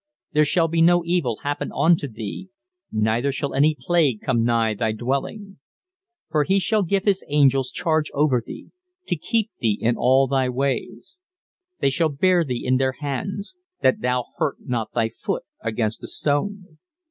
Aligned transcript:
"There 0.31 0.45
shall 0.45 0.67
be 0.67 0.81
no 0.81 1.03
evil 1.05 1.37
happen 1.43 1.71
unto 1.75 2.07
thee: 2.07 2.49
neither 2.91 3.31
shall 3.31 3.53
any 3.53 3.77
plague 3.79 4.21
come 4.21 4.43
nigh 4.43 4.73
thy 4.73 4.93
dwelling. 4.93 5.59
"For 6.31 6.43
he 6.43 6.59
shall 6.59 6.81
give 6.81 7.03
his 7.03 7.23
angels 7.27 7.69
charge 7.69 8.09
over 8.15 8.41
thee: 8.43 8.71
to 9.05 9.15
keep 9.15 9.51
thee 9.59 9.77
In 9.79 9.95
all 9.97 10.25
thy 10.25 10.49
ways. 10.49 11.19
"They 11.81 11.91
shall 11.91 12.09
bear 12.09 12.43
thee 12.43 12.65
in 12.65 12.77
their 12.77 12.93
hands: 12.93 13.57
that 13.83 14.01
thou 14.01 14.25
hurt 14.37 14.57
not 14.61 14.91
thy 14.93 15.09
foot 15.09 15.43
against 15.63 16.01
a 16.01 16.07
stone. 16.07 16.79